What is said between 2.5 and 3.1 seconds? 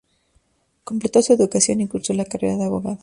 de abogado.